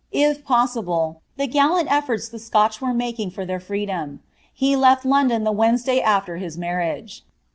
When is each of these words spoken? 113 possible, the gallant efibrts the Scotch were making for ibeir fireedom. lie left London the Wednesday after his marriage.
113 0.09 0.43
possible, 0.43 1.21
the 1.37 1.45
gallant 1.45 1.87
efibrts 1.87 2.31
the 2.31 2.39
Scotch 2.39 2.81
were 2.81 2.91
making 2.91 3.29
for 3.29 3.45
ibeir 3.45 3.61
fireedom. 3.61 4.17
lie 4.59 4.75
left 4.75 5.05
London 5.05 5.43
the 5.43 5.51
Wednesday 5.51 6.01
after 6.01 6.37
his 6.37 6.57
marriage. 6.57 7.23